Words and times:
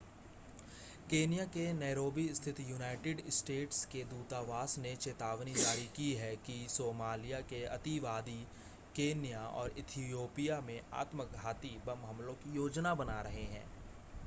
Kenya 1.09 1.43
के 1.47 1.63
Nairobi 1.73 2.23
स्थित 2.35 2.59
United 2.59 3.19
States 3.31 3.83
के 3.85 4.03
दूतावास 4.05 4.77
ने 4.79 4.95
चेतावनी 4.97 5.53
जारी 5.55 5.85
की 5.95 6.11
है 6.15 6.35
कि 6.39 6.55
सोमालिया 6.69 7.41
के 7.49 7.63
अतिवादी 7.67 8.39
केन्या 8.95 9.45
और 9.59 9.73
इथियोपिया 9.77 10.59
में 10.63 10.79
आत्मघाती 10.95 11.77
बम 11.85 12.05
हमलों 12.05 12.33
की 12.37 12.55
योजना 12.55 12.95
बना 12.95 13.21
रहे 13.21 13.45
हैं 13.47 13.63